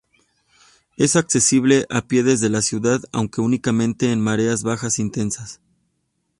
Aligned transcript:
Es 0.97 1.15
accesible 1.15 1.85
a 1.91 2.01
pie 2.01 2.23
desde 2.23 2.49
la 2.49 2.63
ciudad, 2.63 3.01
aunque 3.11 3.39
únicamente 3.39 4.11
en 4.11 4.19
mareas 4.19 4.63
bajas 4.63 4.97
intensas. 4.97 5.59